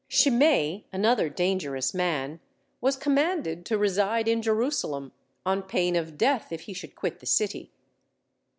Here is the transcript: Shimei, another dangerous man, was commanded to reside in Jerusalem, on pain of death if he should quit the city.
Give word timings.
Shimei, 0.07 0.83
another 0.91 1.29
dangerous 1.29 1.93
man, 1.93 2.39
was 2.81 2.95
commanded 2.97 3.67
to 3.67 3.77
reside 3.77 4.27
in 4.27 4.41
Jerusalem, 4.41 5.11
on 5.45 5.61
pain 5.61 5.95
of 5.95 6.17
death 6.17 6.51
if 6.51 6.61
he 6.61 6.73
should 6.73 6.95
quit 6.95 7.19
the 7.19 7.27
city. 7.27 7.71